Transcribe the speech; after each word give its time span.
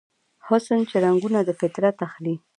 حسن 0.47 0.79
چې 0.89 0.95
رنګونه 1.05 1.39
دفطرت 1.49 1.97
اخلي 2.07 2.35